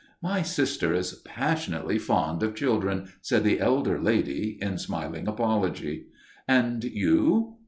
"My 0.23 0.41
sister 0.41 0.95
is 0.95 1.13
passionately 1.23 1.99
fond 1.99 2.41
of 2.41 2.55
children," 2.55 3.09
said 3.21 3.43
the 3.43 3.59
elder 3.59 4.01
lady, 4.01 4.57
in 4.59 4.79
smiling 4.79 5.27
apology. 5.27 6.07
"And 6.47 6.83
you?" 6.83 7.57